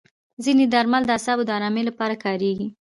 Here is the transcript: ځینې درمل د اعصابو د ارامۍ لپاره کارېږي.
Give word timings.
ځینې 0.43 0.65
درمل 0.73 1.03
د 1.05 1.09
اعصابو 1.15 1.43
د 1.47 1.49
ارامۍ 1.57 1.83
لپاره 1.89 2.15
کارېږي. 2.25 2.67